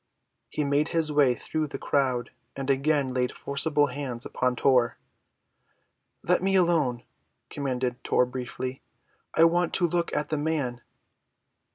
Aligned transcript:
He 0.49 0.63
made 0.63 0.87
his 0.87 1.11
way 1.11 1.35
through 1.35 1.67
the 1.67 1.77
crowd 1.77 2.31
and 2.55 2.71
again 2.71 3.13
laid 3.13 3.31
forcible 3.31 3.85
hands 3.85 4.25
upon 4.25 4.55
Tor. 4.55 4.97
"Let 6.23 6.41
me 6.41 6.55
alone," 6.55 7.03
commanded 7.51 8.03
Tor 8.03 8.25
briefly. 8.25 8.81
"I 9.35 9.43
want 9.43 9.75
to 9.75 9.87
look 9.87 10.11
at 10.15 10.29
the 10.29 10.37
man." 10.37 10.81